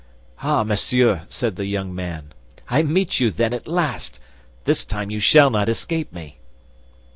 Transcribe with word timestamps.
"Ah, 0.41 0.63
monsieur!" 0.63 1.27
said 1.29 1.57
the 1.57 1.67
young 1.67 1.93
man, 1.93 2.33
"I 2.67 2.81
meet 2.81 3.19
you, 3.19 3.29
then, 3.29 3.53
at 3.53 3.67
last! 3.67 4.19
This 4.65 4.83
time 4.83 5.11
you 5.11 5.19
shall 5.19 5.51
not 5.51 5.69
escape 5.69 6.11
me!" 6.11 6.39